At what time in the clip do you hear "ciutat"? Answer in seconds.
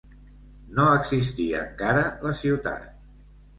2.43-2.91